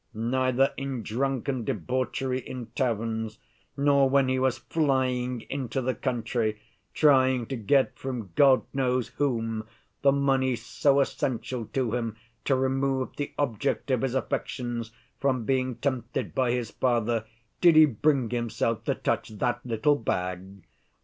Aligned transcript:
Neither 0.15 0.73
in 0.77 1.03
drunken 1.03 1.63
debauchery 1.63 2.39
in 2.39 2.65
taverns, 2.73 3.37
nor 3.77 4.09
when 4.09 4.29
he 4.29 4.39
was 4.39 4.57
flying 4.57 5.41
into 5.41 5.79
the 5.79 5.93
country, 5.93 6.59
trying 6.91 7.45
to 7.45 7.55
get 7.55 7.99
from 7.99 8.31
God 8.35 8.63
knows 8.73 9.09
whom, 9.09 9.67
the 10.01 10.11
money 10.11 10.55
so 10.55 11.01
essential 11.01 11.65
to 11.73 11.93
him 11.93 12.15
to 12.45 12.55
remove 12.55 13.15
the 13.15 13.31
object 13.37 13.91
of 13.91 14.01
his 14.01 14.15
affections 14.15 14.91
from 15.19 15.45
being 15.45 15.75
tempted 15.75 16.33
by 16.33 16.49
his 16.49 16.71
father, 16.71 17.25
did 17.59 17.75
he 17.75 17.85
bring 17.85 18.31
himself 18.31 18.83
to 18.85 18.95
touch 18.95 19.29
that 19.37 19.63
little 19.63 19.95
bag! 19.97 20.63